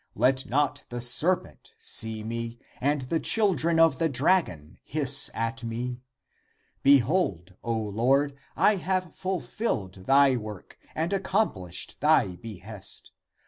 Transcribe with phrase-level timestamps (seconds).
[0.15, 6.01] Let not the serpent see me, and the children of the dragon hiss at me!
[6.81, 13.11] Behold, O Lord, I have ful filled thy work and accomplished thy behest.